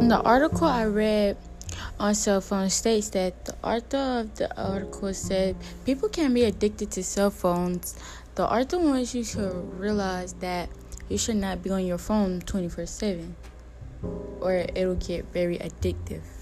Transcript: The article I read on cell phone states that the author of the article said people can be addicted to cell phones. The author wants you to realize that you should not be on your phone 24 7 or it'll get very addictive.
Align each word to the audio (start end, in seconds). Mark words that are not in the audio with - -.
The 0.00 0.22
article 0.24 0.66
I 0.66 0.86
read 0.86 1.36
on 2.00 2.14
cell 2.14 2.40
phone 2.40 2.70
states 2.70 3.10
that 3.10 3.44
the 3.44 3.54
author 3.62 4.20
of 4.20 4.34
the 4.36 4.48
article 4.56 5.12
said 5.12 5.54
people 5.84 6.08
can 6.08 6.32
be 6.32 6.44
addicted 6.44 6.90
to 6.92 7.04
cell 7.04 7.30
phones. 7.30 7.94
The 8.34 8.44
author 8.44 8.78
wants 8.78 9.14
you 9.14 9.22
to 9.36 9.50
realize 9.76 10.32
that 10.40 10.70
you 11.10 11.18
should 11.18 11.36
not 11.36 11.62
be 11.62 11.68
on 11.68 11.84
your 11.84 11.98
phone 11.98 12.40
24 12.40 12.86
7 12.86 13.36
or 14.40 14.64
it'll 14.74 14.94
get 14.94 15.26
very 15.26 15.58
addictive. 15.58 16.41